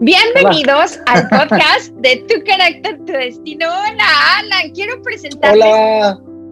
[0.00, 3.66] Bienvenidos al podcast de Tu Carácter, Tu Destino.
[3.66, 4.04] Hola,
[4.38, 4.70] Alan.
[4.72, 5.74] Quiero presentarles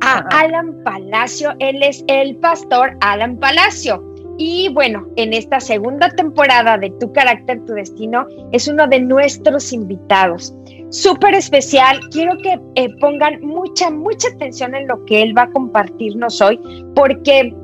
[0.01, 1.55] a Alan Palacio.
[1.61, 4.03] Él es el pastor Alan Palacio.
[4.37, 9.73] Y bueno, en esta segunda temporada de Tu Carácter, Tu Destino, es uno de nuestros
[9.73, 10.53] invitados.
[10.91, 12.01] Súper especial.
[12.11, 16.59] Quiero que eh, pongan mucha, mucha atención en lo que él va a compartirnos hoy,
[16.97, 17.55] porque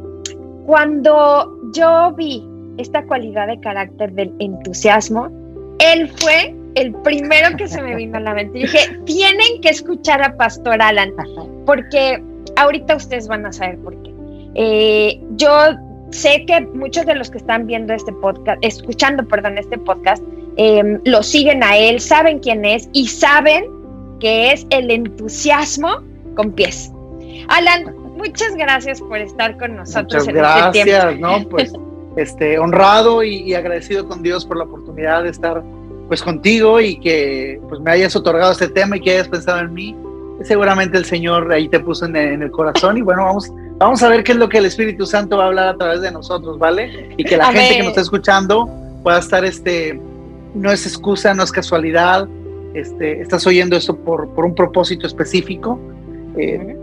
[0.64, 5.41] cuando yo vi esta cualidad de carácter del entusiasmo,
[5.82, 8.58] él fue el primero que se me vino a la mente.
[8.58, 11.12] Y dije, tienen que escuchar a Pastor Alan,
[11.66, 12.22] porque
[12.56, 14.12] ahorita ustedes van a saber por qué.
[14.54, 15.50] Eh, yo
[16.10, 20.22] sé que muchos de los que están viendo este podcast, escuchando, perdón, este podcast,
[20.56, 23.64] em, lo siguen a él, saben quién es y saben
[24.20, 26.02] que es el entusiasmo
[26.36, 26.92] con pies.
[27.48, 30.26] Alan, muchas gracias por estar con nosotros.
[30.26, 31.42] Muchas gracias, ¿no?
[31.48, 31.72] Pues
[32.16, 35.62] este, honrado y, agradecido con Dios por la oportunidad de estar
[36.12, 39.72] pues contigo y que pues me hayas otorgado este tema y que hayas pensado en
[39.72, 39.96] mí.
[40.42, 44.22] Seguramente el Señor ahí te puso en, el corazón y bueno, vamos, vamos a ver
[44.22, 47.14] qué es lo que el Espíritu Santo va a hablar a través de nosotros, ¿vale?
[47.16, 48.68] Y que la gente que nos está escuchando
[49.02, 49.98] pueda estar, este,
[50.54, 52.28] no es excusa, no es casualidad,
[52.74, 55.80] este, estás oyendo esto por, por un propósito específico.
[56.36, 56.76] Eh,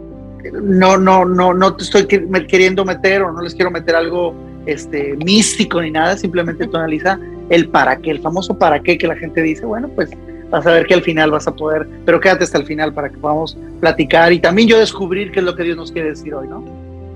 [0.54, 4.34] no, no, no, no te estoy queriendo meter o no les quiero meter algo
[4.66, 9.08] este, místico ni nada, simplemente tú analiza el para qué, el famoso para qué que
[9.08, 10.10] la gente dice, bueno, pues
[10.50, 13.10] vas a ver que al final vas a poder, pero quédate hasta el final para
[13.10, 16.34] que podamos platicar y también yo descubrir qué es lo que Dios nos quiere decir
[16.34, 16.64] hoy, ¿no?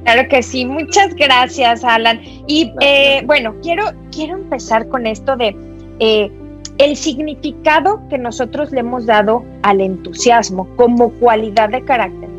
[0.03, 2.21] Claro que sí, muchas gracias, Alan.
[2.45, 5.55] Y eh, bueno, quiero, quiero empezar con esto de
[5.99, 6.29] eh,
[6.77, 12.29] el significado que nosotros le hemos dado al entusiasmo como cualidad de carácter.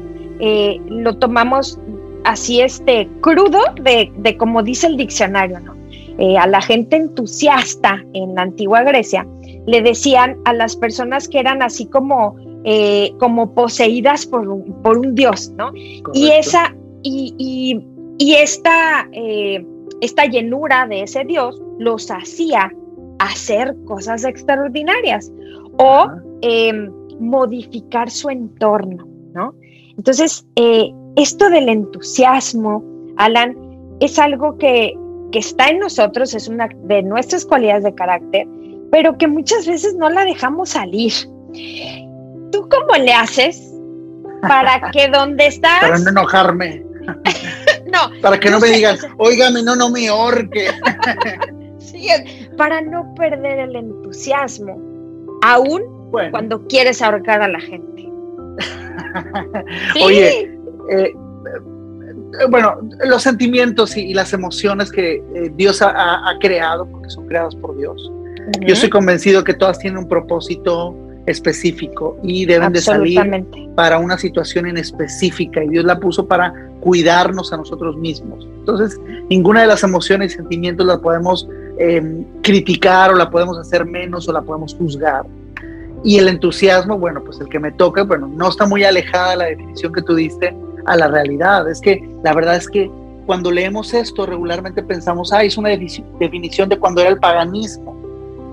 [0.41, 1.79] Eh, lo tomamos
[2.25, 5.74] así este crudo de, de como dice el diccionario, ¿no?
[6.19, 9.27] Eh, a la gente entusiasta en la antigua Grecia
[9.67, 14.99] le decían a las personas que eran así como, eh, como poseídas por un, por
[14.99, 15.73] un dios, ¿no?
[16.13, 16.73] Y esa,
[17.03, 17.35] y,
[18.19, 19.67] y, esta, eh,
[20.03, 22.71] esta llenura de ese dios los hacía
[23.19, 25.33] hacer cosas extraordinarias
[25.79, 26.07] o
[26.43, 29.53] em, modificar su entorno, ¿no?
[29.97, 30.47] Entonces,
[31.17, 32.85] esto del entusiasmo,
[33.17, 33.57] Alan,
[34.01, 34.95] es algo que,
[35.39, 38.47] está en nosotros, es una de nuestras cualidades de carácter,
[38.91, 41.13] pero que muchas veces no la dejamos salir.
[42.53, 43.73] ¿Tú cómo le haces
[44.43, 45.81] para que donde estás...
[45.81, 46.85] Para no enojarme.
[47.93, 48.21] no.
[48.21, 50.69] Para que no, me digan, óigame, no, no me orque.
[51.79, 52.09] sí,
[52.57, 54.79] para no perder el entusiasmo,
[55.43, 55.83] aún
[56.31, 58.09] cuando quieres ahorcar a la gente.
[60.05, 60.59] Oye, eh,
[60.91, 61.13] eh,
[62.51, 67.77] bueno, los sentimientos y, las emociones que eh, Dios ha, creado, porque son creadas por
[67.77, 68.13] Dios,
[68.61, 70.95] yo estoy convencido que todas tienen un propósito
[71.27, 76.53] específico y deben de salir para una situación en específica y Dios la puso para
[76.81, 78.47] cuidarnos a nosotros mismos.
[78.59, 83.87] Entonces, ninguna de las emociones y sentimientos la podemos em, criticar o la podemos hacer
[83.87, 85.25] menos o la podemos juzgar.
[86.05, 89.45] Y el entusiasmo, bueno, pues el que me toca, bueno, no está muy alejada la
[89.47, 90.55] definición que tú diste,
[90.87, 91.69] a la realidad.
[91.71, 92.91] Es que la verdad es que
[93.27, 97.97] cuando leemos esto regularmente pensamos, ah, es una definición de cuando era el paganismo.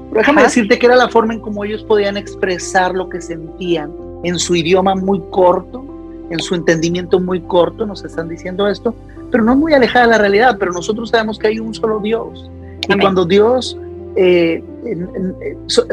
[0.09, 3.92] Pero déjame decirte que era la forma en cómo ellos podían expresar lo que sentían
[4.24, 5.84] en su idioma muy corto,
[6.30, 8.94] en su entendimiento muy corto, nos están diciendo esto,
[9.31, 12.50] pero no muy alejada de la realidad, pero nosotros sabemos que hay un solo Dios.
[12.88, 13.78] Y cuando Dios
[14.16, 14.63] eh,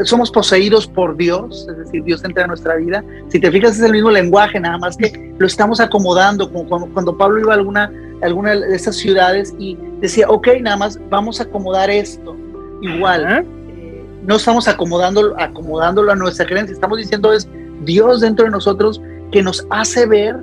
[0.05, 3.05] somos poseídos por Dios, es decir, Dios entra en nuestra vida.
[3.29, 7.17] Si te fijas, es el mismo lenguaje, nada más que lo estamos acomodando, como cuando,
[7.17, 11.45] Pablo iba a alguna, alguna de esas ciudades y decía, ok, nada más vamos a
[11.45, 12.37] acomodar esto.
[12.81, 17.49] Igual, eh, no estamos acomodando, acomodándolo a nuestra creencia, estamos diciendo es
[17.85, 19.01] Dios dentro de nosotros
[19.33, 20.37] que nos hace ver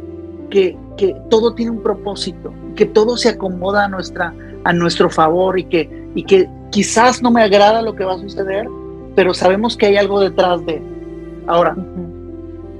[0.49, 4.33] que, que todo tiene un propósito, que todo se acomoda a, nuestra,
[4.65, 8.19] a nuestro favor y que, y que quizás no me agrada lo que va a
[8.19, 8.67] suceder,
[9.15, 10.81] pero sabemos que hay algo detrás de.
[11.47, 11.77] Ahora,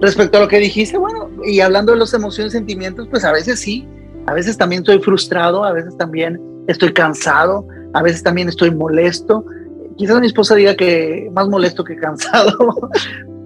[0.01, 3.31] respecto a lo que dijiste, bueno, y hablando de las emociones y sentimientos, pues a
[3.31, 3.87] veces sí,
[4.25, 9.45] a veces también estoy frustrado, a veces también estoy cansado, a veces también estoy molesto.
[9.95, 12.89] Quizás mi esposa diga que más molesto que cansado,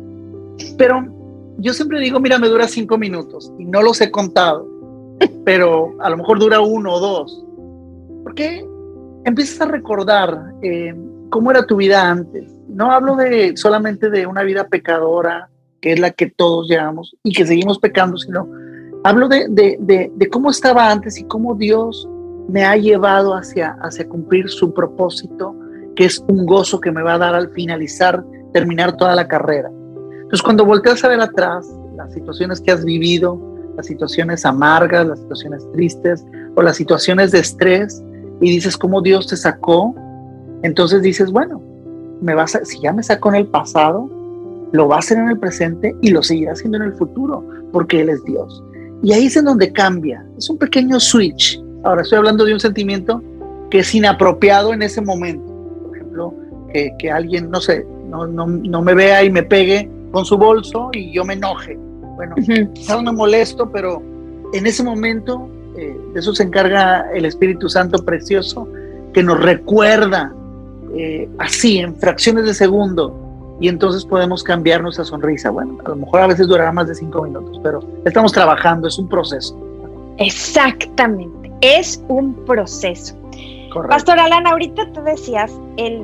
[0.78, 1.06] pero
[1.58, 4.66] yo siempre digo, mira, me dura cinco minutos y no los he contado,
[5.44, 7.46] pero a lo mejor dura uno o dos.
[8.24, 8.66] ¿Por qué?
[9.26, 10.96] empiezas a recordar eh,
[11.30, 12.52] cómo era tu vida antes.
[12.68, 15.50] No hablo de solamente de una vida pecadora,
[15.82, 18.50] que es la que todos llevamos y que seguimos pecando, sino
[19.04, 22.08] hablo de, de, de, cómo estaba antes y cómo Dios
[22.50, 25.56] me ha llevado hacia, hacia cumplir su propósito,
[25.96, 28.24] que es un gozo que me va a dar al finalizar,
[28.54, 29.70] terminar toda la carrera.
[30.14, 33.40] Entonces, cuando volteas a ver atrás, las situaciones que has vivido,
[33.78, 36.26] las situaciones amargas, las situaciones tristes
[36.56, 38.04] o las situaciones de estrés,
[38.42, 39.96] y dices cómo Dios te sacó,
[40.64, 41.62] entonces dices, bueno,
[42.22, 44.10] me vas si ya me sacó en el pasado,
[44.72, 48.02] lo va a hacer en el presente y lo seguirá haciendo en el futuro, porque
[48.02, 48.64] Él es Dios.
[49.02, 51.62] Y ahí es en donde cambia, es un pequeño switch.
[51.84, 53.24] Ahora estoy hablando de un sentimiento
[53.70, 55.46] que es inapropiado en ese momento.
[55.84, 56.34] Por ejemplo,
[56.74, 60.90] que, alguien, no sé, no, no, no, me vea y me pegue con su bolso
[60.94, 61.78] y yo me enoje.
[62.16, 62.36] Bueno,
[62.74, 64.02] quizás me molesto, pero
[64.54, 65.50] en ese momento
[65.80, 68.68] eh, de eso se encarga el Espíritu Santo precioso,
[69.14, 70.34] que nos recuerda
[70.96, 73.16] eh, así, en fracciones de segundo,
[73.62, 75.50] y entonces podemos cambiar nuestra sonrisa.
[75.50, 78.98] Bueno, a lo mejor a veces durará más de cinco minutos, pero estamos trabajando, es
[79.00, 79.58] un proceso.
[80.18, 83.16] Exactamente, es un proceso.
[83.88, 86.02] Pastor Alan, ahorita tú decías el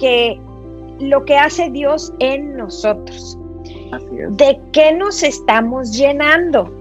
[0.00, 0.40] que
[0.98, 3.38] lo que hace Dios en nosotros.
[4.30, 6.72] ¿De qué nos estamos llenando?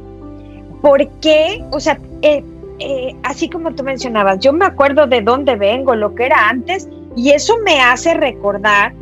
[0.81, 1.63] ¿Por qué?
[1.71, 2.43] O sea, eh,
[2.79, 6.89] eh, así como tú mencionabas, yo me acuerdo de dónde vengo, lo que era antes,
[7.15, 8.93] y eso me hace recordar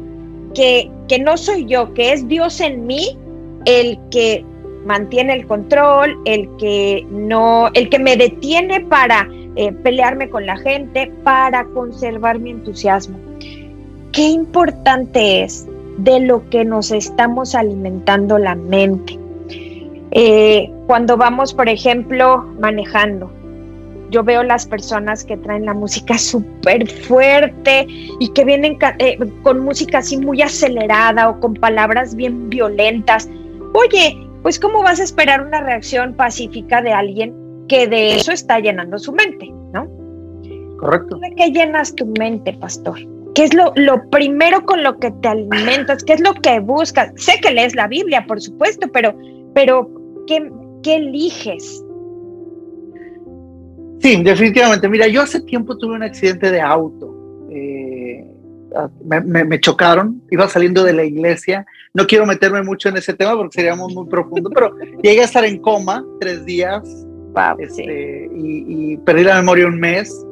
[0.54, 3.18] que, que no soy yo, que es Dios en mí
[3.66, 4.46] el que
[4.86, 10.58] mantiene el control, el que no, el que me detiene para eh, pelearme con la
[10.58, 13.18] gente, para conservar mi entusiasmo.
[14.12, 15.66] Qué importante es
[15.98, 19.18] de lo que nos estamos alimentando la mente.
[20.16, 23.32] Eh, cuando vamos, por ejemplo, manejando,
[24.14, 27.88] yo veo las personas que traen la música súper fuerte
[28.20, 33.28] y que vienen eh, con música así muy acelerada o con palabras bien violentas.
[33.74, 37.34] Oye, pues ¿cómo vas a esperar una reacción pacífica de alguien
[37.68, 39.88] que de eso está llenando su mente, ¿no?
[40.78, 41.18] Correcto.
[41.18, 43.00] ¿De qué llenas tu mente, pastor?
[43.34, 46.04] ¿Qué es lo, lo primero con lo que te alimentas?
[46.04, 47.12] ¿Qué es lo que buscas?
[47.16, 49.16] Sé que lees la Biblia, por supuesto, pero,
[49.56, 49.90] pero
[50.28, 50.52] ¿qué,
[50.84, 51.84] qué eliges?
[54.00, 54.90] Sí, definitivamente.
[54.90, 57.16] Mira, yo hace tiempo tuve un accidente de auto.
[57.50, 58.26] Eh,
[59.06, 61.66] me, chocaron, iba saliendo de la iglesia.
[61.94, 65.46] No quiero meterme mucho en ese tema porque seríamos muy profundo, pero llegué a estar
[65.46, 66.84] en coma tres días
[67.60, 70.26] este, y, perdí la memoria un mes.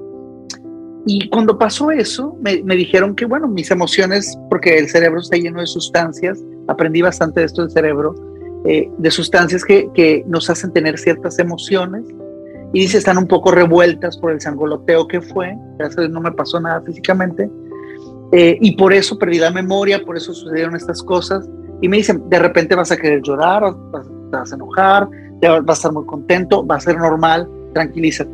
[1.05, 5.59] Y cuando pasó eso, me, dijeron que, bueno, mis emociones, porque el cerebro está lleno
[5.59, 8.13] de sustancias, aprendí bastante de esto del cerebro,
[8.65, 12.03] eh, de sustancias que, que nos hacen tener ciertas emociones.
[12.73, 16.59] Y dice están un poco revueltas por el sangoloteo que fue, gracias no me pasó
[16.59, 17.49] nada físicamente,
[18.31, 21.49] eh, y por eso perdí la memoria, por eso sucedieron estas cosas,
[21.81, 23.63] y me dicen, de repente vas a querer llorar,
[24.31, 25.09] vas, a enojar,
[25.41, 28.31] vas a estar muy contento, va a ser normal, tranquilízate.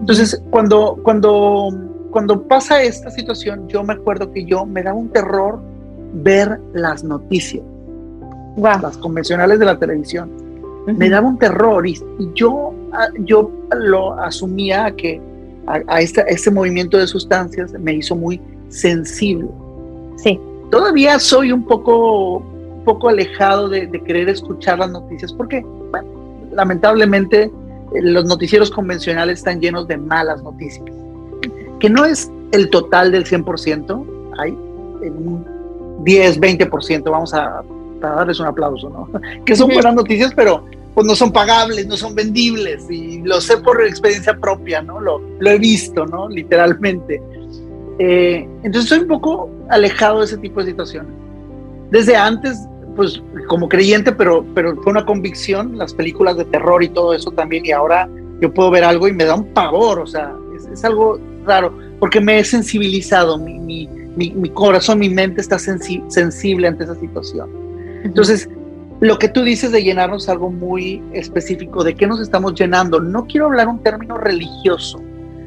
[0.00, 1.70] Entonces, cuando, cuando,
[2.10, 5.60] cuando pasa esta situación, yo me acuerdo que yo me daba un terror
[6.12, 7.64] ver las noticias,
[8.56, 10.30] las convencionales de la televisión
[10.86, 11.98] me daba un terror y,
[12.34, 15.20] yo, ah, yo lo asumía que
[15.66, 19.48] a, este, movimiento de sustancias me hizo muy sensible.
[20.16, 20.38] Sí.
[20.70, 26.08] Todavía soy un poco, un poco alejado de, querer escuchar las noticias porque, bueno,
[26.52, 27.50] lamentablemente eh,
[28.02, 30.84] los noticieros convencionales están llenos de malas noticias,
[31.80, 34.06] que no es el total del 100%,
[34.38, 35.44] hay un
[36.04, 37.62] 10, 20%, vamos a
[38.06, 39.10] para darles un aplauso, ¿no?
[39.44, 43.58] Que son buenas noticias, pero pues no son pagables, no son vendibles, y lo sé
[43.58, 45.00] por experiencia propia, ¿no?
[45.00, 46.28] Lo, lo he visto, ¿no?
[46.28, 47.20] Literalmente.
[47.98, 51.12] Eh, entonces estoy un poco alejado de ese tipo de situaciones.
[51.90, 52.58] Desde antes,
[52.94, 57.30] pues como creyente, pero, pero fue una convicción, las películas de terror y todo eso
[57.30, 58.08] también, y ahora
[58.40, 60.34] yo puedo ver algo y me da un pavor, o sea,
[60.72, 63.86] es, algo raro, porque me he sensibilizado, mi, mi,
[64.16, 67.65] mi, corazón, mi mente está sensible ante esa situación.
[68.06, 68.48] Entonces,
[69.00, 73.00] lo que tú dices de llenarnos algo muy específico, de qué nos estamos llenando.
[73.00, 75.00] No quiero hablar un término religioso,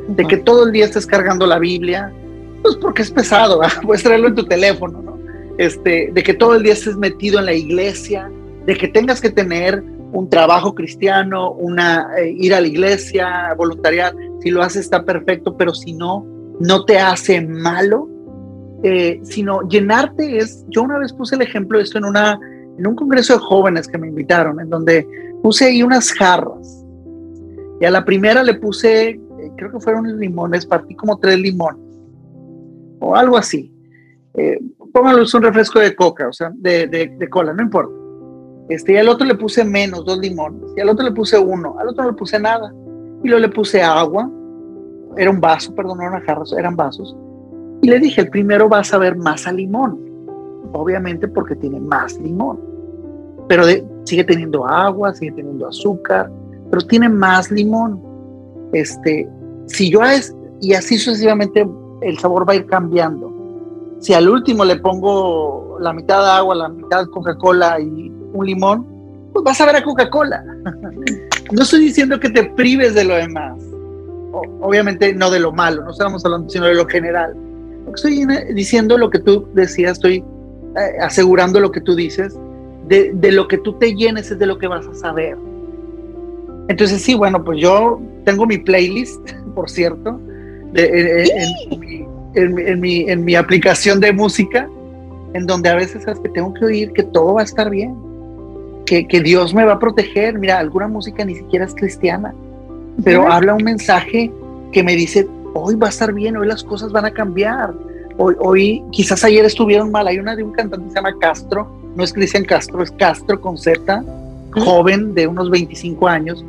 [0.07, 2.13] de que todo el día estés cargando la Biblia,
[2.61, 5.19] pues porque es pesado, puedes traerlo en tu teléfono, ¿no?
[5.57, 8.31] Este, de que todo el día estés metido en la iglesia,
[8.65, 14.15] de que tengas que tener un trabajo cristiano, una, eh, ir a la iglesia, voluntariar,
[14.41, 16.25] si lo haces está perfecto, pero si no,
[16.59, 18.07] no te hace malo,
[18.83, 22.39] eh, sino llenarte es, yo una vez puse el ejemplo de esto en una
[22.79, 25.05] en un congreso de jóvenes que me invitaron, en donde
[25.43, 26.85] puse ahí unas jarras.
[27.81, 29.19] Y a la primera le puse, eh,
[29.57, 31.83] creo que fueron limones, partí como tres limones.
[33.01, 33.73] O algo así.
[34.33, 34.59] Eh,
[34.93, 37.93] pónganlo, un refresco de coca, o sea, de, de, cola, no importa.
[38.69, 40.71] Este, y al otro le puse menos, dos limones.
[40.77, 41.77] Y al otro le puse uno.
[41.79, 42.73] Al otro no le puse nada.
[43.23, 44.29] Y luego le puse agua.
[45.17, 47.13] Era un vaso, perdón, no eran jarras, eran vasos.
[47.81, 49.99] Y le dije, el primero va a saber más a limón,
[50.73, 52.59] obviamente porque tiene más limón,
[53.47, 53.63] pero
[54.03, 56.29] sigue teniendo agua, sigue teniendo azúcar,
[56.69, 58.01] pero tiene más limón.
[58.73, 59.27] Este,
[59.67, 61.67] si yo es, y así sucesivamente
[62.01, 63.33] el sabor va a ir cambiando.
[63.99, 68.85] Si al último le pongo la mitad de agua, la mitad Coca-Cola y un limón,
[69.33, 70.43] pues vas a ver a Coca-Cola.
[71.51, 73.57] no estoy diciendo que te prives de lo demás.
[74.61, 77.35] obviamente no de lo malo, no estamos hablando sino de lo general.
[77.95, 80.23] Estoy diciendo lo que tú decías, estoy
[80.77, 82.37] eh, asegurando lo que tú dices,
[82.87, 85.37] de, de, lo que tú te llenes es de lo que vas a saber.
[86.67, 90.19] Entonces sí, bueno, pues yo tengo mi playlist, por cierto,
[90.73, 94.69] en, mi, en, mi, aplicación de música,
[95.33, 97.95] en donde a veces sabes que tengo que oír que todo va a estar bien,
[98.85, 100.37] que, que Dios me va a proteger.
[100.37, 102.33] Mira, alguna música ni siquiera es cristiana,
[103.03, 104.31] pero habla un mensaje
[104.71, 107.73] que me dice, hoy va a estar bien, hoy las cosas van a cambiar.
[108.17, 110.07] Hoy, hoy quizás ayer estuvieron mal.
[110.07, 113.39] Hay una de un cantante que se llama Castro, no es Cristian Castro, es Castro
[113.39, 114.03] con Z,
[114.51, 116.43] joven de unos 25 años,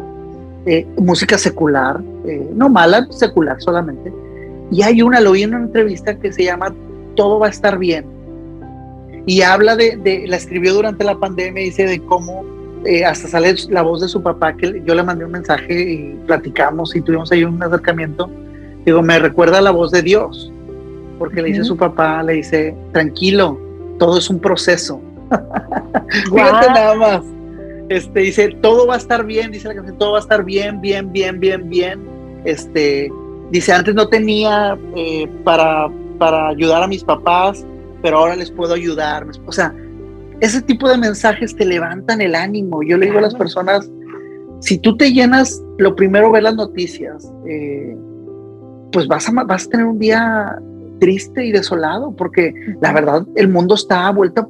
[0.66, 4.12] eh, música secular, eh, no mala, secular solamente.
[4.70, 6.72] Y hay una, lo vi en una entrevista que se llama
[7.16, 8.04] Todo va a estar bien.
[9.26, 12.44] Y habla de, la escribió durante la pandemia, dice de cómo
[12.84, 16.18] eh, hasta sale la voz de su papá, que yo le mandé un mensaje y
[16.26, 18.30] platicamos y tuvimos ahí un acercamiento.
[18.90, 20.52] Digo, me recuerda la voz de Dios,
[21.18, 23.58] porque le dice a su papá, le dice, tranquilo,
[23.98, 25.00] todo es un proceso.
[26.30, 27.22] Fíjate nada más
[27.90, 30.80] este, dice, todo va a estar bien, dice la canción, todo va a estar bien,
[30.80, 32.00] bien, bien, bien, bien.
[32.44, 33.10] Este,
[33.50, 37.66] dice, antes no tenía eh, para, para ayudar a mis papás,
[38.00, 39.26] pero ahora les puedo ayudar.
[39.44, 39.74] O sea,
[40.38, 42.80] ese tipo de mensajes te levantan el ánimo.
[42.84, 43.90] Yo le digo a las personas,
[44.60, 47.96] si tú te llenas, lo primero ver las noticias, eh,
[48.92, 50.58] pues vas a, vas a tener un día
[51.00, 54.48] triste y desolado, porque la verdad el mundo está vuelto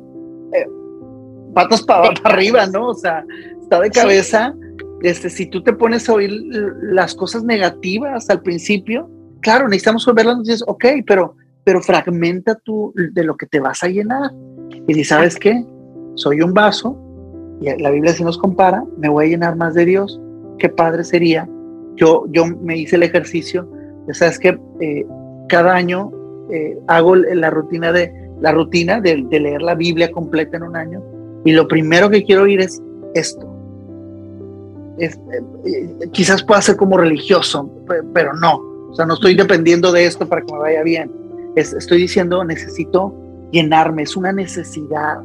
[1.55, 2.89] patas para, arriba, ¿no?
[2.89, 3.25] O sea,
[3.61, 4.55] está de cabeza.
[5.03, 6.31] Este, si tú te pones a oír
[6.83, 12.93] las cosas negativas al principio, claro, necesitamos verlas y dices, ok, pero, pero fragmenta tú
[12.95, 14.31] de lo que te vas a llenar.
[14.87, 15.65] Y si sabes qué,
[16.15, 16.99] soy un vaso,
[17.61, 20.21] y la Biblia sí nos compara, me voy a llenar más de Dios,
[20.59, 21.49] qué padre sería.
[21.97, 23.71] Yo, yo me hice el ejercicio,
[24.15, 25.07] sabes que eh,
[25.49, 26.11] cada año
[26.51, 31.03] eh, hago la rutina de la rutina de, leer la Biblia completa en un año
[31.45, 32.83] y lo primero que quiero oír es
[33.15, 33.47] esto.
[34.99, 35.11] Eh,
[36.13, 37.71] quizás pueda ser como religioso,
[38.15, 38.57] pero no.
[38.91, 41.11] O sea, no estoy dependiendo de esto para que me vaya bien.
[41.55, 43.15] estoy diciendo, necesito
[43.51, 45.21] llenarme, es una necesidad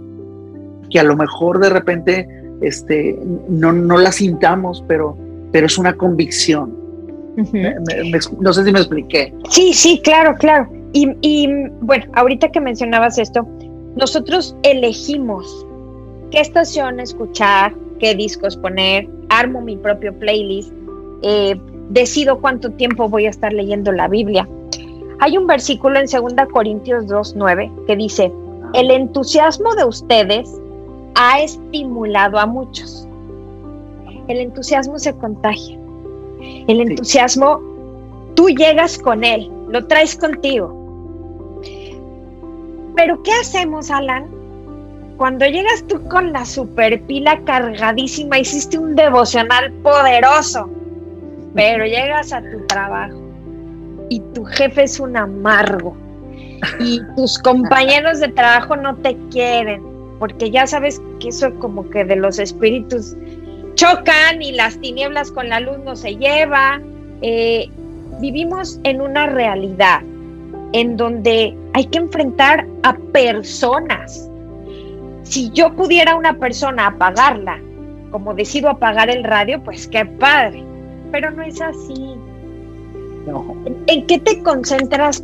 [0.89, 2.27] que a lo mejor de repente
[2.61, 5.17] este, no, no la sintamos, pero,
[5.51, 6.84] pero es una convicción.
[8.39, 9.33] No sé si me expliqué.
[9.49, 10.69] Sí, sí, claro, claro.
[10.93, 11.47] Y, y
[11.81, 13.47] bueno, ahorita que mencionabas esto,
[13.95, 15.65] nosotros elegimos
[16.31, 20.71] qué estación escuchar, qué discos poner, armo mi propio playlist,
[21.21, 24.47] eh, decido cuánto tiempo voy a estar leyendo la Biblia.
[25.19, 28.31] Hay un versículo en 2 Corintios 2.9 que dice,
[28.73, 30.49] el entusiasmo de ustedes
[31.15, 33.07] ha estimulado a muchos.
[34.27, 35.79] El entusiasmo se contagia.
[36.67, 37.61] El entusiasmo,
[38.35, 40.73] tú llegas con él, lo traes contigo.
[42.95, 44.35] Pero ¿qué hacemos, Alan?
[45.17, 50.69] cuando llegas tú con la super pila cargadísima, hiciste un devocional poderoso,
[51.53, 53.15] pero llegas a tu trabajo
[54.09, 55.95] y tu jefe es un amargo
[56.79, 59.81] y tus compañeros de trabajo no te quieren,
[60.19, 63.15] porque ya sabes que eso como que de los espíritus
[63.75, 66.81] chocan y las tinieblas con la luz no se lleva.
[67.21, 67.69] Eh,
[68.19, 70.01] vivimos en una realidad
[70.73, 74.29] en donde hay que enfrentar a personas
[75.25, 77.59] si yo pudiera una persona apagarla,
[78.11, 80.63] como decido apagar el radio, pues qué padre.
[81.11, 82.15] Pero no es así.
[83.87, 85.23] ¿En, qué te concentras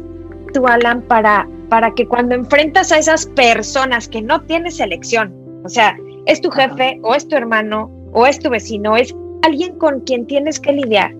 [0.53, 5.69] tú, Alan, para, para que cuando enfrentas a esas personas que no tienes elección, o
[5.69, 9.13] sea, es tu jefe o es tu hermano o es tu vecino, es
[9.43, 11.13] alguien con quien tienes que lidiar?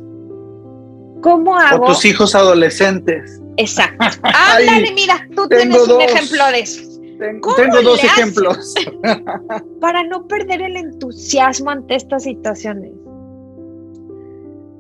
[1.22, 1.86] ¿Cómo hago?
[1.86, 3.42] O tus hijos adolescentes.
[3.58, 4.06] Exacto.
[4.24, 6.92] Ándale, mira, tú tienes un ejemplo de eso.
[7.20, 8.74] Tengo, dos ejemplos.
[9.80, 12.94] Para no perder el entusiasmo ante estas situaciones.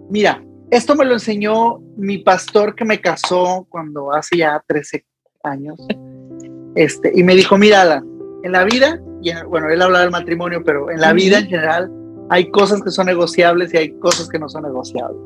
[0.10, 5.06] Mira, esto me lo enseñó mi pastor que me casó cuando hace ya 13
[5.44, 5.80] años.
[6.74, 8.01] Este, y me dijo, mira,
[8.44, 9.00] en la vida,
[9.48, 11.91] bueno, él habla del matrimonio, pero en la vida en general
[12.32, 15.20] hay cosas que son negociables y hay cosas que no son negociables.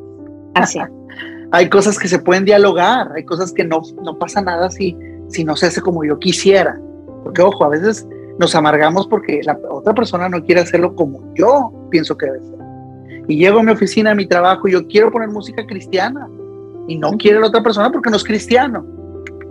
[0.55, 0.79] Así.
[1.51, 4.97] hay cosas que se pueden dialogar, hay cosas que no, no pasa nada si,
[5.27, 6.81] si no se hace como yo quisiera.
[7.23, 8.07] Porque, ojo, a veces
[8.39, 12.55] nos amargamos porque la otra persona no quiere hacerlo como yo pienso que debe ser.
[13.27, 16.27] Y llego a mi oficina, a mi trabajo, y yo quiero poner música cristiana.
[16.87, 18.83] Y no quiere la otra persona porque no es cristiano.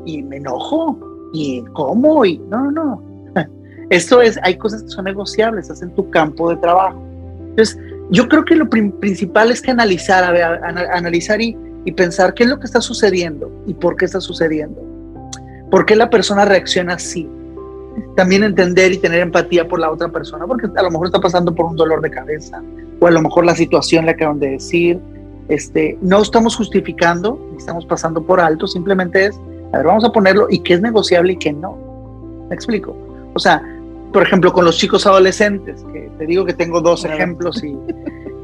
[0.04, 0.98] Y me enojo.
[1.32, 2.24] ¿Y cómo?
[2.24, 3.02] Y no, no, no.
[3.90, 7.13] Esto es, hay cosas que son negociables, estás en tu campo de trabajo.
[7.56, 7.78] Entonces,
[8.10, 10.42] yo creo que lo principal es que analizar, a ver,
[10.92, 14.82] analizar y, y pensar qué es lo que está sucediendo y por qué está sucediendo.
[15.70, 17.28] ¿Por qué la persona reacciona así?
[18.16, 21.54] También entender y tener empatía por la otra persona, porque a lo mejor está pasando
[21.54, 22.62] por un dolor de cabeza,
[23.00, 25.00] o a lo mejor la situación le acaban de decir.
[25.48, 29.38] Este, no estamos justificando, estamos pasando por alto, simplemente es,
[29.72, 31.76] a ver, vamos a ponerlo y qué es negociable y qué no.
[32.48, 32.96] ¿Me explico?
[33.34, 33.62] O sea,
[34.14, 37.76] por ejemplo, con los chicos adolescentes, que te digo que tengo dos ejemplos y,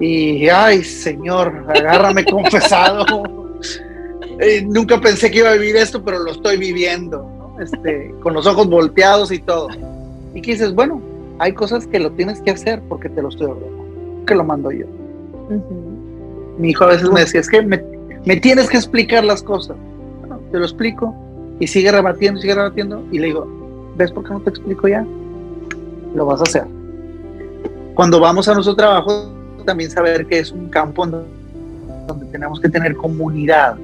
[0.04, 3.06] y ay, Señor, agárrame confesado.
[4.42, 8.46] Eh, nunca pensé que iba a vivir esto, pero lo estoy viviendo, este, con los
[8.46, 9.68] ojos volteados y todo.
[10.34, 11.02] Y que dices, bueno,
[11.38, 14.72] hay cosas que lo tienes que hacer porque te lo estoy ordenando, que lo mando
[14.72, 14.86] yo.
[16.56, 17.84] Mi hijo a veces me decía, es que me,
[18.24, 19.76] me tienes que explicar las cosas.
[20.20, 21.14] Bueno, te lo explico
[21.58, 23.46] y sigue rebatiendo, sigue rebatiendo y le digo,
[23.98, 25.04] ¿ves por qué no te explico ya?
[26.14, 26.64] Lo vas a hacer.
[27.94, 29.30] Cuando vamos a nuestro trabajo,
[29.64, 33.76] también saber que es un campo donde tenemos que tener comunidad.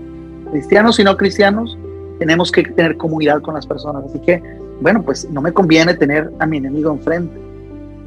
[0.50, 1.76] Cristianos y no cristianos,
[2.18, 4.04] tenemos que tener comunidad con las personas.
[4.04, 4.42] Así que,
[4.80, 7.37] bueno, pues no me conviene tener a mi enemigo enfrente.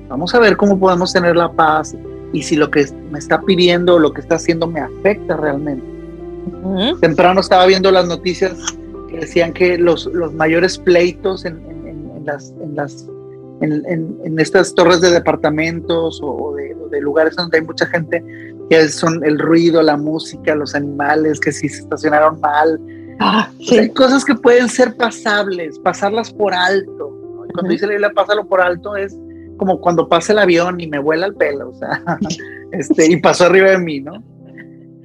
[0.08, 1.96] Vamos a ver cómo podemos tener la paz
[2.34, 5.86] y si lo que me está pidiendo, lo que está haciendo me afecta realmente.
[7.00, 8.58] Temprano estaba viendo las noticias
[9.10, 13.08] que decían que los, los mayores pleitos en, en, las, en las
[13.62, 18.24] en, estas torres de departamentos o de, lugares donde hay mucha gente,
[18.70, 22.80] que son el ruido, la música, los animales, que si se estacionaron mal.
[23.20, 27.16] Ah, hay cosas que pueden ser pasables, pasarlas por alto.
[27.54, 29.16] cuando dice la Biblia, pásalo por alto, es
[29.58, 32.02] como cuando pasa el avión y me vuela el pelo, o sea,
[32.72, 34.24] este, y pasó arriba de mí, ¿no?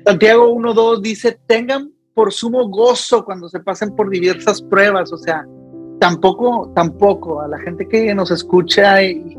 [0.07, 5.45] Santiago 1.2 dice, tengan por sumo gozo cuando se pasen por diversas pruebas, o sea,
[5.99, 9.39] tampoco, tampoco, a la gente que nos escucha y,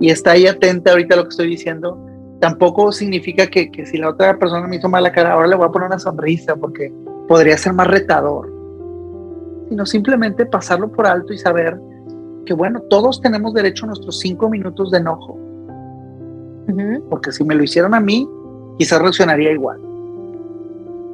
[0.00, 1.98] está ahí atenta ahorita a lo que estoy diciendo,
[2.40, 5.70] tampoco significa que, si la otra persona me hizo mala cara, ahora le voy a
[5.70, 6.92] poner una sonrisa porque
[7.28, 8.52] podría ser más retador.
[9.68, 11.78] Sino simplemente pasarlo por alto y saber
[12.44, 15.38] que, bueno, todos tenemos derecho a nuestros cinco minutos de enojo.
[17.08, 18.28] Porque si me lo hicieron a mí,
[18.78, 19.80] quizás reaccionaría igual.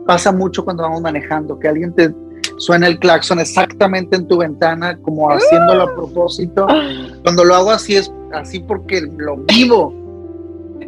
[0.06, 2.14] Pasa mucho cuando vamos manejando, que alguien te,
[2.58, 6.66] suena el claxon exactamente en tu ventana, como haciéndolo a propósito.
[7.22, 9.94] Cuando lo hago así es así porque lo vivo.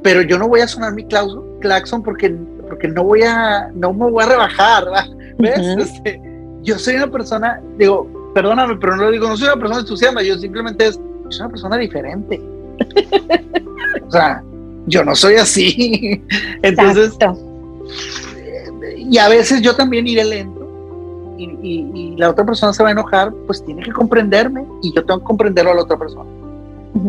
[0.02, 2.34] Pero yo no voy a sonar mi claxon porque,
[2.68, 4.84] porque no voy a, no me voy a rebajar.
[5.38, 5.58] ¿Ves?
[5.78, 6.20] Este,
[6.62, 10.22] yo soy una persona, digo, perdóname, pero no lo digo, no soy una persona entusiasta,
[10.22, 12.40] yo simplemente es, soy una persona diferente.
[14.06, 14.42] o sea,
[14.86, 16.22] yo no soy así.
[16.62, 17.16] Entonces,
[18.96, 20.59] y a veces yo también iré lento
[21.44, 25.20] y, la otra persona se va a enojar, pues tiene que comprenderme y yo tengo
[25.20, 26.28] que comprenderlo a la otra persona.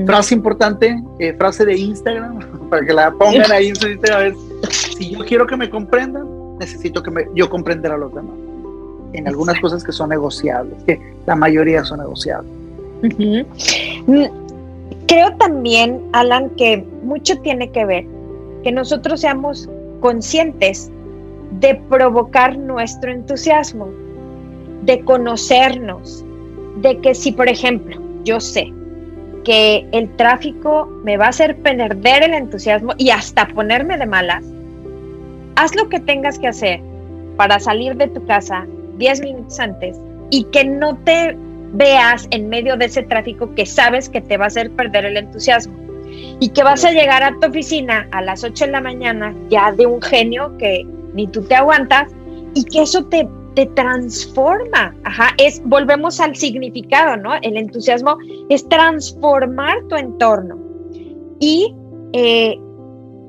[0.05, 2.39] Frase importante, eh, frase de Instagram,
[2.69, 4.35] para que la pongan ahí en su Instagram,
[4.69, 8.35] si yo quiero que me comprendan, necesito que me, yo comprender a los demás.
[9.13, 12.49] En algunas cosas que son negociables, que la mayoría son negociables.
[13.01, 14.25] Mm,
[15.07, 18.05] creo también, Alan, que mucho tiene que ver
[18.63, 19.67] que nosotros seamos
[19.99, 20.89] conscientes
[21.59, 23.89] de provocar nuestro entusiasmo
[24.81, 26.25] de conocernos,
[26.77, 28.71] de que si, por ejemplo, yo sé
[29.43, 34.43] que el tráfico me va a hacer perder el entusiasmo y hasta ponerme de malas,
[35.55, 36.79] haz lo que tengas que hacer
[37.37, 38.67] para salir de tu casa
[38.97, 39.97] 10 minutos antes
[40.29, 41.35] y que no te
[41.73, 45.17] veas en medio de ese tráfico que sabes que te va a hacer perder el
[45.17, 45.73] entusiasmo
[46.39, 49.71] y que vas a llegar a tu oficina a las 8 de la mañana ya
[49.71, 52.11] de un genio que ni tú te aguantas
[52.53, 54.95] y que eso te te transforma.
[55.03, 57.35] Ajá, es, volvemos al significado, ¿no?
[57.41, 58.17] El entusiasmo
[58.49, 60.57] es transformar tu entorno.
[61.39, 61.73] Y
[62.13, 62.57] eh,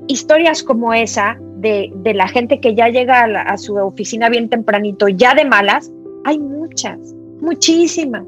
[0.07, 5.33] historias como esa de, la gente que ya llega a, su oficina bien tempranito, ya
[5.33, 5.91] de malas,
[6.25, 6.99] hay muchas,
[7.41, 8.25] muchísimas.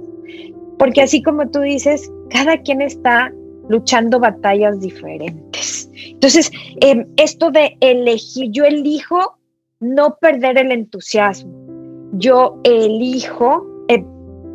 [0.78, 3.32] Porque así como tú dices, cada quien está
[3.70, 5.90] luchando batallas diferentes.
[5.94, 9.38] Entonces, em, esto de elegir, yo elijo
[9.80, 11.66] no perder el entusiasmo
[12.18, 14.04] yo elijo, eh,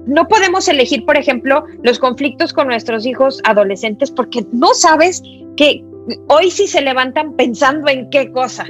[0.06, 5.22] no podemos elegir, por ejemplo, los conflictos con nuestros hijos adolescentes porque no sabes
[5.56, 5.84] que
[6.28, 8.66] hoy sí se levantan pensando en qué cosa.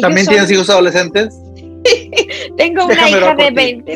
[0.00, 1.38] ¿También tienes hijos adolescentes?
[2.56, 3.94] Tengo una hija de 20.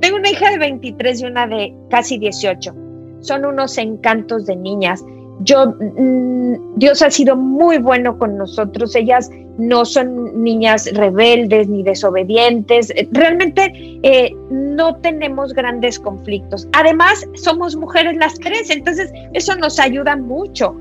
[0.00, 2.74] Tengo una hija de 23 y una de casi 18.
[3.20, 5.04] Son unos encantos de niñas.
[5.40, 8.94] Yo, mm, Dios ha sido muy bueno con nosotros.
[8.94, 12.92] Ellas no son niñas rebeldes ni desobedientes.
[13.12, 16.68] Realmente eh, no tenemos grandes conflictos.
[16.72, 20.76] Además, somos mujeres las tres, entonces eso nos ayuda mucho.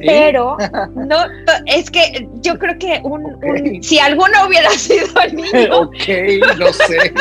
[0.00, 0.56] Pero
[0.94, 1.16] no,
[1.66, 5.80] es que yo creo que un, si alguno hubiera sido el niño.
[5.80, 7.12] ok, no sé.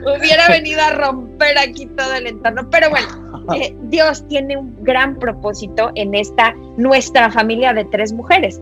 [0.00, 2.68] hubiera venido a romper aquí todo el entorno.
[2.70, 8.60] Pero bueno, eh, Dios tiene un gran propósito en esta nuestra familia de tres mujeres.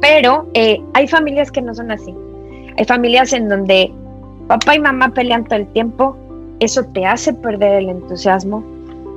[0.00, 2.14] Pero eh, hay familias que no son así.
[2.76, 3.92] Hay familias en donde
[4.48, 6.16] papá y mamá pelean todo el tiempo.
[6.60, 8.64] Eso te hace perder el entusiasmo.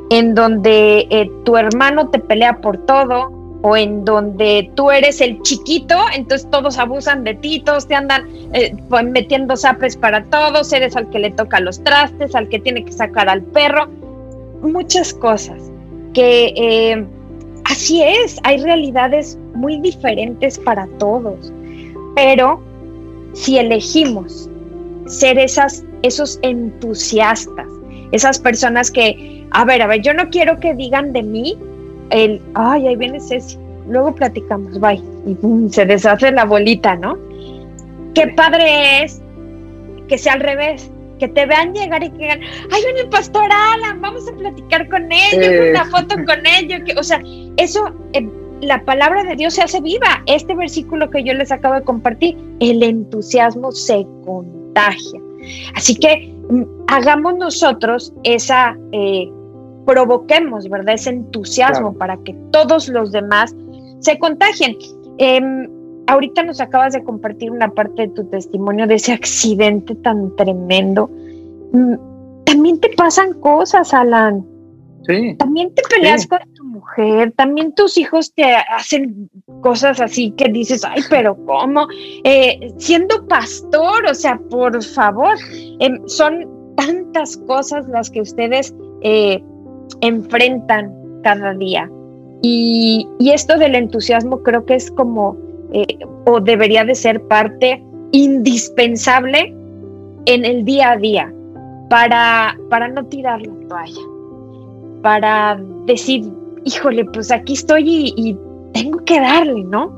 [0.09, 5.41] En donde eh, tu hermano te pelea por todo o en donde tú eres el
[5.41, 8.75] chiquito, entonces todos abusan de ti, todos te andan eh,
[9.05, 12.91] metiendo zapes para todos, eres al que le toca los trastes, al que tiene que
[12.91, 13.87] sacar al perro,
[14.61, 15.59] muchas cosas
[16.13, 17.07] que
[17.65, 21.51] así es, hay realidades muy diferentes para todos,
[22.15, 22.61] pero
[23.33, 24.49] si elegimos
[25.07, 27.67] ser esas, esos entusiastas,
[28.11, 31.57] esas personas que, a ver, a ver, yo no quiero que digan de mí
[32.09, 37.17] el, ay, ahí viene Ceci, luego platicamos, bye, y se deshace la bolita, ¿no?
[38.13, 39.21] Qué padre es
[40.07, 40.89] que sea al revés,
[41.19, 42.41] que te vean llegar y que digan,
[42.71, 46.97] ay, viene el pastor Alan, vamos a platicar con ellos, una foto con ellos, que,
[46.97, 47.21] o sea,
[47.57, 48.27] eso, eh,
[48.61, 50.23] la palabra de Dios se hace viva.
[50.25, 55.21] Este versículo que yo les acabo de compartir, el entusiasmo se contagia.
[55.75, 59.29] Así que mm, hagamos nosotros esa eh,
[59.85, 60.95] provoquemos, ¿verdad?
[60.95, 63.55] Ese entusiasmo para que todos los demás
[63.99, 64.75] se contagien.
[65.17, 65.69] Em,
[66.07, 71.09] ahorita nos acabas de compartir una parte de tu testimonio de ese accidente tan tremendo.
[71.71, 71.95] Mm,
[72.45, 74.45] también te pasan cosas, Alan.
[75.07, 75.35] Sí.
[75.37, 76.64] También te peleas con tu
[77.35, 79.29] también tus hijos te hacen
[79.61, 81.87] cosas así que dices, ay, pero ¿cómo?
[82.23, 85.35] Eh, siendo pastor, o sea, por favor,
[85.79, 89.43] em, son tantas cosas las que ustedes eh,
[90.01, 90.93] enfrentan
[91.23, 91.89] cada día.
[92.41, 95.35] Y, esto del entusiasmo creo que es como,
[95.73, 95.85] eh,
[96.25, 99.53] o debería de ser parte indispensable
[100.25, 101.33] en el día a día
[101.89, 104.01] para, para no tirar la toalla,
[105.01, 106.23] para decir,
[106.65, 108.37] híjole, pues aquí estoy y,
[108.73, 109.93] tengo que darle, ¿no?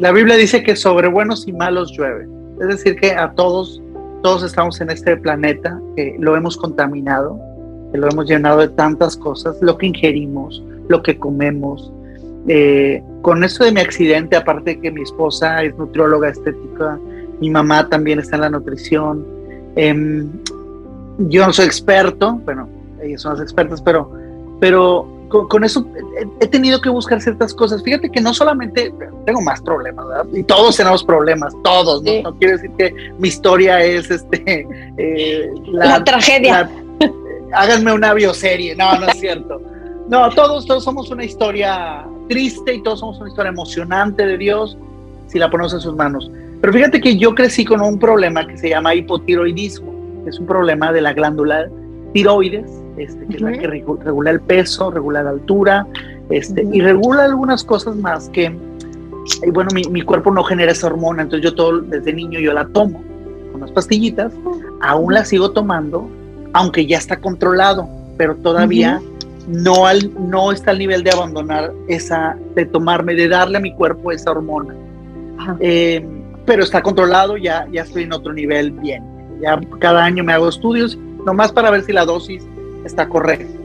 [0.00, 2.26] La Biblia dice que sobre buenos y malos llueve.
[2.60, 3.80] Es decir, que a todos,
[4.24, 7.38] todos estamos en este planeta, que lo hemos contaminado,
[7.92, 11.92] que lo hemos llenado de tantas cosas, lo que ingerimos, lo que comemos.
[12.48, 16.98] Eh, con esto de mi accidente, aparte de que mi esposa es nutrióloga estética,
[17.40, 19.24] mi mamá también está en la nutrición.
[19.76, 20.28] Em,
[21.18, 22.68] yo no soy experto, bueno,
[23.00, 24.10] ellas son las expertas, pero,
[24.58, 25.86] pero con, eso
[26.40, 27.82] he, tenido que buscar ciertas cosas.
[27.82, 28.92] Fíjate que no solamente
[29.24, 30.26] tengo más problemas, ¿verdad?
[30.34, 32.22] Y todos tenemos problemas, todos, ¿no?
[32.22, 34.66] No quiere decir que mi historia es este
[34.98, 36.68] eh, la, tragedia
[37.52, 38.74] háganme una bioserie.
[38.76, 39.60] No, no es cierto.
[40.08, 44.76] No, todos, todos somos una historia triste y todos somos una historia emocionante de Dios
[45.28, 46.30] si la ponemos en sus manos.
[46.60, 49.92] Pero fíjate que yo crecí con un problema que se llama hipotiroidismo,
[50.24, 51.68] que es un problema de la glándula
[52.12, 55.86] tiroides, este, que es la que regula el peso, regula la altura,
[56.28, 58.54] este, y regula algunas cosas más que,
[59.42, 62.52] y bueno, mi, mi, cuerpo no genera esa hormona, entonces yo todo, desde niño yo
[62.52, 63.02] la tomo,
[63.54, 64.32] unas pastillitas,
[64.80, 66.08] aún la sigo tomando,
[66.52, 69.00] aunque ya está controlado, pero todavía
[69.48, 73.72] no, al, no está al nivel de abandonar esa, de tomarme, de darle a mi
[73.72, 74.74] cuerpo esa hormona.
[75.60, 76.06] Eh,
[76.44, 79.02] pero está controlado, ya, ya estoy en otro nivel bien.
[79.40, 82.46] Ya cada año me hago estudios, nomás para ver si la dosis
[82.84, 83.60] está correcta.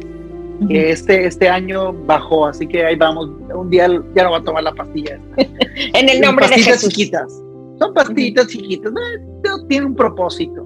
[0.69, 3.29] Este, este año bajó, así que ahí vamos.
[3.53, 5.19] Un día ya no voy a tomar la pastilla.
[5.37, 6.89] en el nombre de Jesús.
[6.89, 7.41] chiquitas.
[7.79, 8.93] Son pastillitas chiquitas,
[9.43, 10.65] pero tiene un propósito.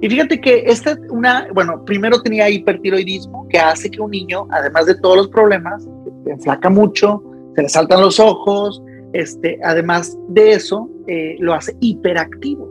[0.00, 4.86] Y fíjate que esta, una, bueno, primero tenía hipertiroidismo, que hace que un niño, además
[4.86, 5.84] de todos los problemas,
[6.24, 7.22] se enflaca mucho,
[7.54, 12.68] se le saltan los ojos, este, además de eso, eh, lo hace hiperactivo.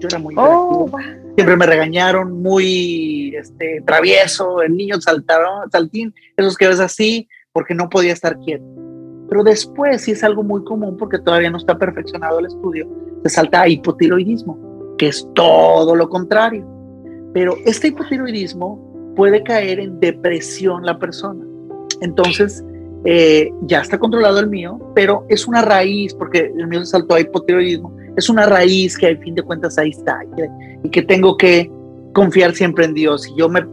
[0.00, 1.29] Yo era muy oh, hiperactivo.
[1.40, 7.74] Siempre me regañaron, muy este, travieso, el niño saltaron, saltín, esos que ves así, porque
[7.74, 8.64] no podía estar quieto.
[9.28, 12.88] Pero después sí es algo muy común, porque todavía no está perfeccionado el estudio,
[13.22, 16.62] se salta a hipotiroidismo que es todo lo contrario.
[17.32, 21.42] Pero este hipotiroidismo puede caer en depresión la persona.
[22.02, 22.62] Entonces,
[23.06, 27.14] eh, ya está controlado el mío, pero es una raíz, porque el mío se saltó
[27.14, 30.20] a hipotiroidismo, es una raíz que al fin de cuentas ahí está
[30.84, 31.70] y que, tengo que
[32.12, 33.22] confiar siempre en Dios.
[33.22, 33.64] Si yo me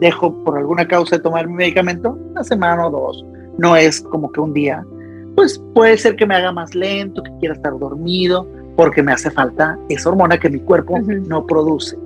[0.00, 3.24] dejo por alguna causa de tomar mi medicamento, una semana o dos,
[3.58, 4.84] no es como que un día,
[5.36, 9.30] pues puede ser que me haga más lento, que quiera estar dormido, porque me hace
[9.30, 11.98] falta esa hormona que mi cuerpo no produce.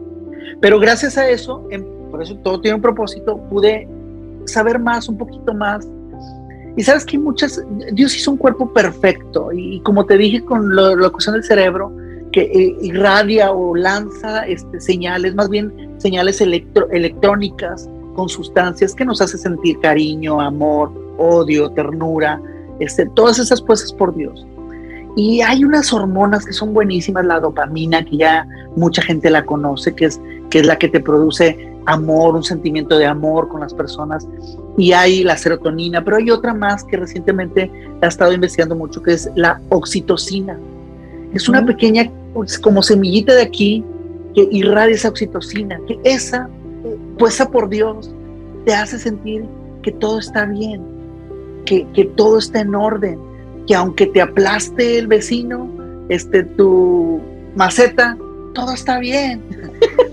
[0.60, 1.66] Pero gracias a eso,
[2.10, 3.88] por eso todo tiene un propósito, pude
[4.46, 5.88] saber más, un poquito más
[6.76, 11.08] y sabes que muchas, Dios hizo un cuerpo perfecto y, como te dije con la
[11.10, 11.92] cuestión del cerebro,
[12.32, 19.20] que eh, irradia o lanza este, señales, más bien señales electrónicas con sustancias que nos
[19.20, 22.40] hace sentir cariño, amor, odio, ternura,
[22.80, 24.44] este, todas esas cosas por Dios.
[25.16, 29.94] Y hay unas hormonas que son buenísimas, la dopamina, que ya mucha gente la conoce,
[29.94, 33.74] que es, que es la que te produce amor, un sentimiento de amor con las
[33.74, 34.26] personas
[34.76, 37.70] y hay la serotonina, pero hay otra más que recientemente
[38.00, 40.58] ha estado investigando mucho, que es la oxitocina.
[41.32, 43.84] Es una pequeña, pues, como semillita de aquí,
[44.34, 46.48] que irradia esa oxitocina, que esa,
[47.18, 48.12] puesta por Dios,
[48.64, 49.44] te hace sentir
[49.82, 50.82] que todo está bien,
[51.66, 53.18] que, que todo está en orden,
[53.66, 55.68] que aunque te aplaste el vecino,
[56.08, 57.20] este, tu
[57.54, 58.16] maceta,
[58.54, 59.42] todo está bien.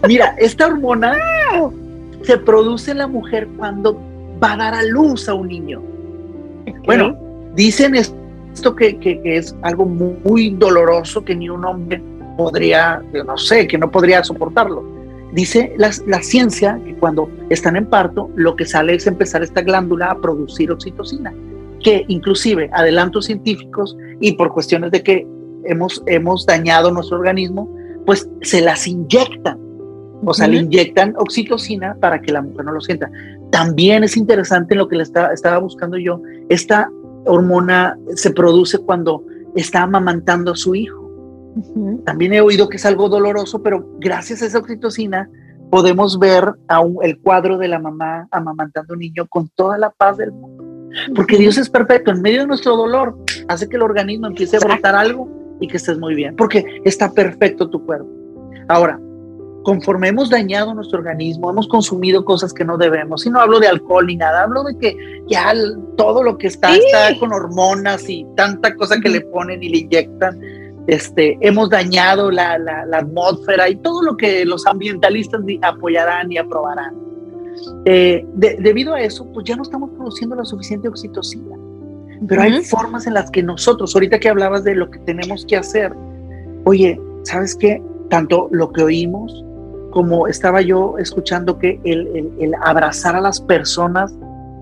[0.08, 1.15] Mira, esta hormona
[2.24, 4.00] se produce en la mujer cuando
[4.41, 5.82] va a dar a luz a un niño.
[6.86, 7.17] Bueno,
[7.56, 12.02] dicen esto que, es algo muy, doloroso que ni un hombre
[12.38, 14.84] podría, no sé, que no podría soportarlo.
[15.34, 19.62] Dice la, la, ciencia que cuando están en parto, lo que sale es empezar esta
[19.62, 21.34] glándula a producir oxitocina,
[21.82, 25.26] que inclusive adelantos científicos y por cuestiones de que
[25.63, 27.74] hemos, hemos dañado nuestro organismo,
[28.05, 29.59] pues se las inyectan
[30.25, 33.09] o sea, le inyectan oxitocina para que la mujer no lo sienta.
[33.51, 36.21] También es interesante en lo que le estaba buscando yo.
[36.49, 36.89] Esta
[37.25, 39.23] hormona se produce cuando
[39.55, 40.99] está amamantando a su hijo.
[42.05, 45.29] También he oído que es algo doloroso, pero gracias a esa oxitocina
[45.69, 49.89] podemos ver a el cuadro de la mamá amamantando a un niño con toda la
[49.89, 50.63] paz del mundo.
[51.15, 52.11] Porque Dios es perfecto.
[52.11, 55.78] En medio de nuestro dolor hace que el organismo empiece a brotar algo y que
[55.78, 56.36] estés muy bien.
[56.36, 58.10] Porque está perfecto tu cuerpo.
[58.67, 59.00] Ahora,
[59.63, 63.67] conforme hemos dañado nuestro organismo, hemos consumido cosas que no debemos, y no hablo de
[63.67, 64.97] alcohol ni nada, hablo de que
[65.28, 65.54] ya
[65.95, 69.78] todo lo que está está con hormonas y tanta cosa que le ponen y le
[69.80, 70.39] inyectan,
[70.88, 72.58] este, hemos dañado la,
[72.91, 76.95] atmósfera y todo lo que los ambientalistas apoyarán y aprobarán.
[77.86, 81.56] Eh, debido a eso, pues ya no estamos produciendo la suficiente oxitocina.
[82.27, 85.57] Pero hay formas en las que nosotros, ahorita que hablabas de lo que tenemos que
[85.57, 85.93] hacer,
[86.65, 87.81] oye, ¿sabes qué?
[88.10, 89.43] Tanto lo que oímos,
[89.91, 94.13] como estaba yo escuchando que el, abrazar a las personas,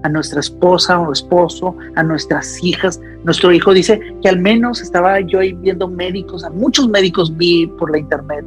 [0.04, 5.20] a nuestra esposa o esposo, a nuestras hijas, nuestro hijo dice que al menos estaba
[5.20, 8.46] yo ahí viendo médicos, a muchos médicos vi por la internet.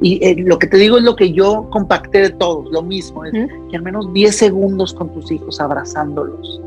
[0.00, 3.24] Y eh, lo que te digo es lo que yo compacté de todos, lo mismo,
[3.24, 3.32] es
[3.70, 6.60] que al menos 10 segundos con tus hijos abrazándolos.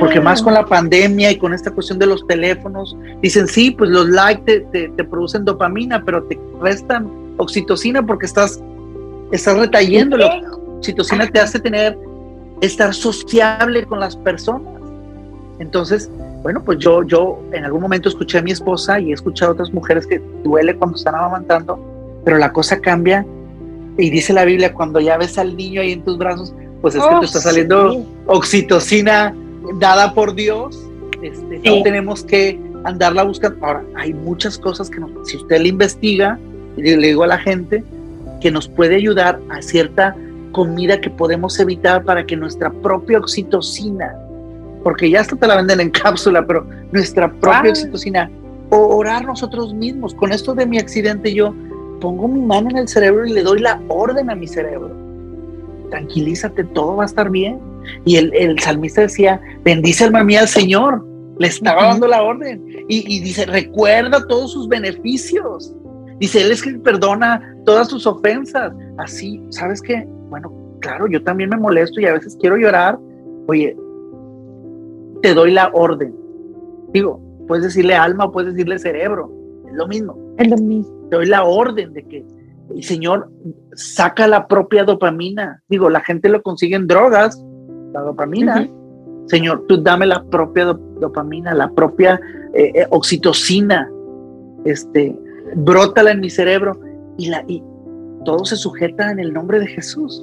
[0.00, 3.90] Porque más con la pandemia y con esta cuestión de los teléfonos, dicen, sí, pues
[3.90, 8.62] los likes te, te producen dopamina, pero te restan oxitocina porque estás,
[9.32, 10.16] estás retayendo.
[10.16, 10.40] La
[10.78, 11.98] oxitocina te hace tener,
[12.60, 14.74] estar sociable con las personas.
[15.58, 16.10] Entonces,
[16.42, 19.54] bueno, pues yo, yo en algún momento escuché a mi esposa y he escuchado a
[19.54, 21.78] otras mujeres que duele cuando están amamantando,
[22.24, 23.26] pero la cosa cambia.
[23.96, 27.02] Y dice la Biblia, cuando ya ves al niño ahí en tus brazos, pues es
[27.02, 29.34] que te oh, está saliendo oxitocina
[29.78, 30.82] dada por Dios.
[31.22, 33.64] Este, No tenemos que andarla buscando.
[33.64, 36.38] Ahora, hay muchas cosas que si usted le investiga,
[36.76, 37.84] le, digo a la gente
[38.40, 40.16] que nos puede ayudar a cierta
[40.52, 44.14] comida que podemos evitar para que nuestra propia oxitocina,
[44.82, 48.30] porque ya hasta te la venden en cápsula, pero nuestra propia oxitocina,
[48.70, 50.14] o orar nosotros mismos.
[50.14, 51.54] Con esto de mi accidente yo
[52.00, 54.90] pongo mi mano en el cerebro y le doy la orden a mi cerebro.
[55.90, 57.58] Tranquilízate, todo va a estar bien.
[58.04, 61.04] Y el, salmista decía, bendice alma mía al Señor.
[61.38, 62.64] Le estaba dando la orden.
[62.88, 65.74] Y, y dice, recuerda todos sus beneficios.
[66.18, 68.72] Dice, Él es que perdona todas tus ofensas.
[68.98, 70.04] Así, ¿sabes qué?
[70.30, 72.98] Bueno, claro, yo también me molesto y a veces quiero llorar.
[73.46, 73.76] Oye,
[75.22, 76.14] te doy la orden.
[76.92, 79.32] Digo, puedes decirle alma o puedes decirle cerebro.
[79.68, 80.34] Es lo mismo.
[80.38, 81.08] Es lo mismo.
[81.10, 82.24] Te doy la orden de que
[82.74, 83.30] el Señor
[83.74, 85.62] saca la propia dopamina.
[85.68, 87.42] Digo, la gente lo consigue en drogas,
[87.98, 88.68] la dopamina.
[89.26, 90.64] Señor, tú dame la propia
[91.00, 92.20] dopamina, la propia
[92.54, 93.90] eh, eh, oxitocina.
[94.64, 95.14] Este,
[95.54, 96.78] brótala en mi cerebro
[97.16, 97.62] y, la, y
[98.24, 100.22] todo se sujeta en el nombre de Jesús.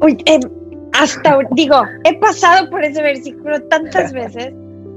[0.00, 0.40] Oye, em,
[0.92, 4.52] hasta, digo, he pasado por ese versículo tantas veces,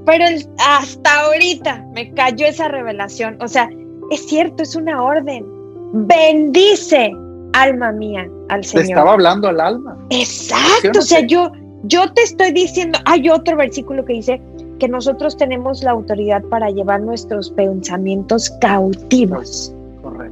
[0.05, 0.25] pero
[0.67, 3.37] hasta ahorita me cayó esa revelación.
[3.41, 3.69] O sea,
[4.11, 5.45] es cierto, es una orden.
[5.93, 7.11] Bendice,
[7.55, 8.85] alma mía, al Señor.
[8.85, 9.97] Te estaba hablando al alma.
[10.09, 11.51] Exacto, o sea, yo,
[11.83, 14.41] yo te estoy diciendo, hay otro versículo que dice
[14.79, 19.73] que nosotros tenemos la autoridad para llevar nuestros pensamientos cautivos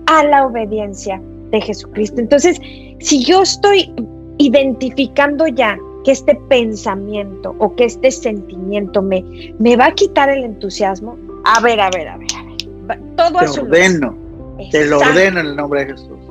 [0.08, 2.20] a la obediencia de Jesucristo.
[2.20, 2.60] Entonces,
[3.00, 3.94] si yo estoy
[4.38, 9.24] identificando ya que este pensamiento o que este sentimiento me,
[9.60, 13.00] me va a quitar el entusiasmo, a ver, a ver, a ver, a ver.
[13.16, 14.18] Todo te ordeno,
[14.72, 16.23] te lo ordeno en el nombre de Jesús.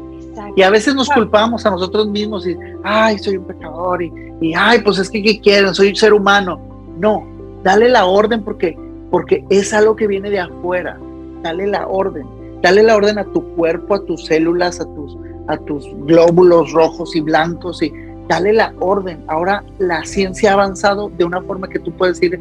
[0.57, 4.55] Y a veces nos culpamos a nosotros mismos y, ay, soy un pecador y, y
[4.55, 5.75] ay, pues es que, ¿qué quieren?
[5.75, 6.61] Soy un ser humano.
[6.99, 7.27] No,
[7.63, 8.77] dale la orden porque,
[9.11, 10.99] porque es algo que viene de afuera.
[11.43, 12.27] Dale la orden.
[12.63, 15.17] Dale la orden a tu cuerpo, a tus células, a tus,
[15.49, 17.93] a tus glóbulos rojos y blancos y
[18.29, 19.25] dale la orden.
[19.27, 22.41] Ahora la ciencia ha avanzado de una forma que tú puedes decir,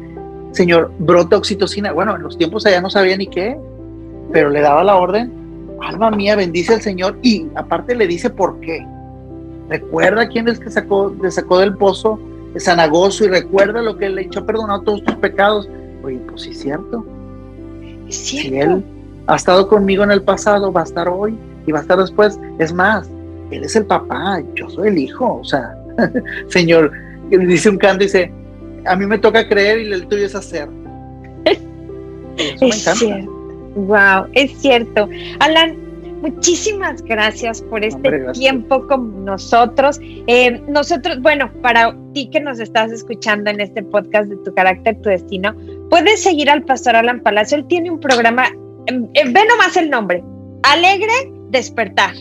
[0.52, 1.92] Señor, brota oxitocina.
[1.92, 3.58] Bueno, en los tiempos allá no sabía ni qué,
[4.32, 5.32] pero le daba la orden,
[5.82, 8.86] alma mía, bendice al Señor y aparte le dice por qué.
[9.68, 12.18] Recuerda quién es que sacó, le sacó del pozo
[12.54, 15.68] de Sanagoso y recuerda lo que le echó perdonado todos tus pecados.
[16.02, 17.04] Oye, pues sí es cierto.
[18.08, 18.48] Es cierto.
[18.48, 18.84] Si Él
[19.26, 22.38] ha estado conmigo en el pasado, va a estar hoy y va a estar después.
[22.58, 23.08] Es más,
[23.50, 25.38] Él es el papá, yo soy el hijo.
[25.40, 25.74] O sea,
[26.48, 26.92] Señor,
[27.30, 28.30] dice un canto, dice,
[28.84, 30.68] a mí me toca creer y el tuyo es hacer.
[32.36, 33.31] es cierto.
[33.74, 35.08] Wow, es cierto.
[35.40, 35.76] Alan,
[36.20, 39.98] muchísimas gracias por este tiempo con nosotros.
[40.02, 45.00] Eh, nosotros, bueno, para ti que nos estás escuchando en este podcast de Tu Carácter,
[45.02, 45.54] Tu Destino,
[45.90, 47.58] puedes seguir al pastor Alan Palacio.
[47.58, 48.46] Él tiene un programa,
[48.86, 50.22] eh, eh, ve nomás el nombre,
[50.62, 52.14] Alegre Despertar.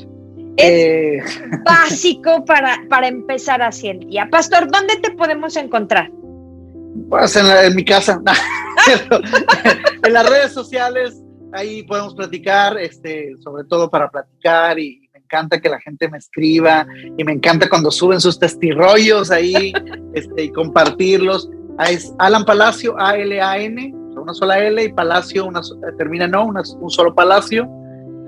[0.57, 4.27] Es básico para, para empezar así el día.
[4.31, 6.11] Pastor, ¿dónde te podemos encontrar?
[7.09, 8.21] Pues en, en mi casa,
[10.03, 11.21] en las redes sociales,
[11.53, 16.17] ahí podemos platicar, este, sobre todo para platicar y me encanta que la gente me
[16.17, 16.85] escriba
[17.17, 19.73] y me encanta cuando suben sus testirollos ahí
[20.13, 21.49] este, y compartirlos.
[21.77, 25.61] Ah, es Alan Palacio, A-L-A-N, una sola L y Palacio, una,
[25.97, 27.67] termina no, un solo Palacio.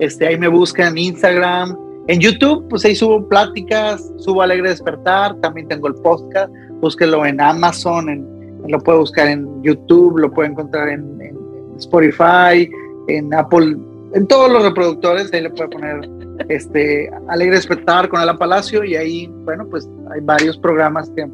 [0.00, 5.36] Este, ahí me buscan en Instagram, en YouTube, pues ahí subo pláticas, subo Alegre Despertar,
[5.40, 8.26] también tengo el podcast, búsquelo en Amazon, en,
[8.66, 11.38] lo puede buscar en YouTube, lo puede encontrar en, en
[11.78, 12.68] Spotify,
[13.08, 13.76] en Apple,
[14.14, 16.08] en todos los reproductores, ahí le puede poner
[16.48, 21.26] este Alegre Despertar con Alan Palacio y ahí, bueno, pues hay varios programas que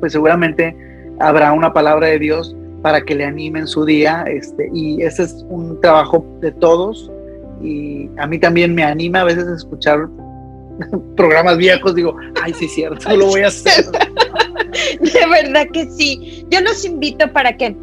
[0.00, 0.76] pues seguramente
[1.20, 5.44] habrá una palabra de Dios para que le animen su día, este, y ese es
[5.48, 7.10] un trabajo de todos,
[7.62, 10.06] y a mí también me anima a veces escuchar
[11.16, 13.86] programas viejos, digo, ay, sí, cierto, lo voy a hacer.
[15.00, 16.44] de verdad que sí.
[16.50, 17.74] Yo los invito para que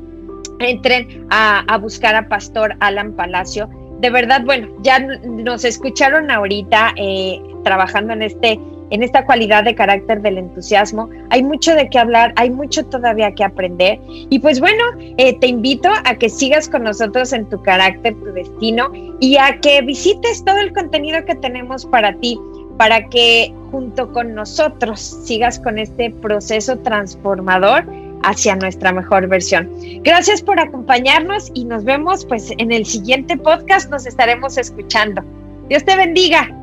[0.63, 3.69] entren a, buscar a Pastor Alan Palacio.
[3.99, 8.59] De verdad, bueno, ya nos escucharon ahorita eh, trabajando en este
[8.91, 11.09] en esta cualidad de carácter del entusiasmo.
[11.29, 13.99] Hay mucho de qué hablar, hay mucho todavía que aprender.
[14.07, 14.83] Y pues bueno,
[15.17, 19.59] eh, te invito a que sigas con nosotros en tu carácter, tu destino, y a
[19.61, 22.37] que visites todo el contenido que tenemos para ti,
[22.77, 27.85] para que junto con nosotros sigas con este proceso transformador
[28.23, 29.69] hacia nuestra mejor versión.
[30.03, 35.23] Gracias por acompañarnos y nos vemos pues en el siguiente podcast, nos estaremos escuchando.
[35.69, 36.60] Dios te bendiga.